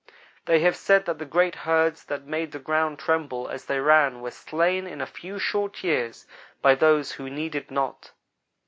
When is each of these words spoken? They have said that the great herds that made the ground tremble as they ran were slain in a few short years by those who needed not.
They 0.45 0.61
have 0.61 0.75
said 0.75 1.05
that 1.05 1.19
the 1.19 1.25
great 1.27 1.53
herds 1.53 2.05
that 2.05 2.25
made 2.25 2.53
the 2.53 2.57
ground 2.57 2.97
tremble 2.97 3.47
as 3.47 3.65
they 3.65 3.79
ran 3.79 4.19
were 4.21 4.31
slain 4.31 4.87
in 4.87 4.99
a 4.99 5.05
few 5.05 5.37
short 5.37 5.83
years 5.83 6.25
by 6.59 6.73
those 6.73 7.11
who 7.11 7.29
needed 7.29 7.69
not. 7.69 8.09